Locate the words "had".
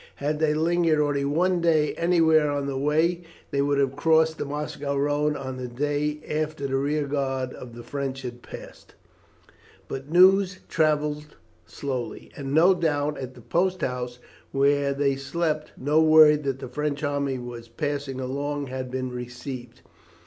0.15-0.39, 8.23-8.41, 18.65-18.89